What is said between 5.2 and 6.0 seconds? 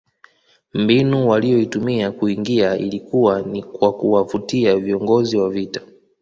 wa vita